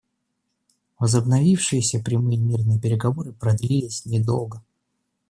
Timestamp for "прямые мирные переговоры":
1.99-3.33